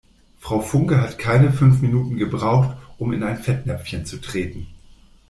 Frau 0.39 0.61
Funke 0.61 0.99
hat 0.99 1.19
keine 1.19 1.53
fünf 1.53 1.83
Minuten 1.83 2.17
gebraucht, 2.17 2.75
um 2.97 3.13
in 3.13 3.21
ein 3.21 3.37
Fettnäpfchen 3.37 4.03
zu 4.03 4.19
treten. 4.19 4.65